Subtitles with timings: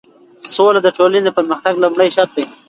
[0.53, 2.45] سوله د ټولنې د پرمختګ لومړی شرط دی.